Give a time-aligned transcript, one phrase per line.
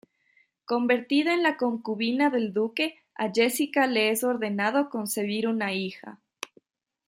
[0.65, 6.19] Convertida en la concubina del Duque, a Jessica le es ordenado concebir una hija.